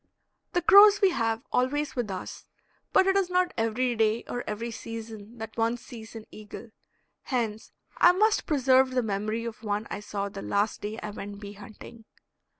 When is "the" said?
0.53-0.63, 8.95-9.03, 10.27-10.41